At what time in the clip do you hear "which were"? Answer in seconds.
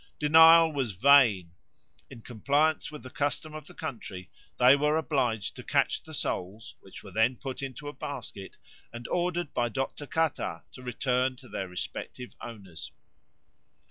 6.79-7.11